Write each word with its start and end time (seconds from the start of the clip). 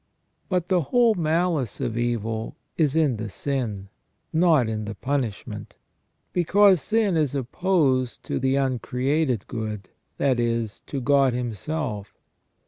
But 0.49 0.67
the 0.67 0.81
whole 0.81 1.13
malice 1.13 1.79
of 1.79 1.95
evil 1.95 2.55
is 2.75 2.95
in 2.95 3.17
the 3.17 3.29
sin, 3.29 3.89
not 4.33 4.67
in 4.67 4.85
the 4.85 4.95
punishment; 4.95 5.77
because 6.33 6.81
sin 6.81 7.15
is 7.15 7.35
opposed 7.35 8.23
to 8.23 8.39
the 8.39 8.55
uncreated 8.55 9.45
good, 9.47 9.89
that 10.17 10.39
is, 10.39 10.81
to 10.87 11.01
God 11.01 11.35
Himself. 11.35 12.15